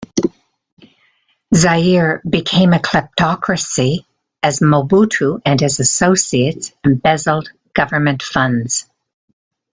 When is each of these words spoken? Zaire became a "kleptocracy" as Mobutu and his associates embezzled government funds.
Zaire 1.53 2.23
became 2.27 2.73
a 2.73 2.79
"kleptocracy" 2.79 3.99
as 4.41 4.59
Mobutu 4.59 5.39
and 5.45 5.59
his 5.61 5.79
associates 5.79 6.71
embezzled 6.83 7.51
government 7.75 8.23
funds. 8.23 8.87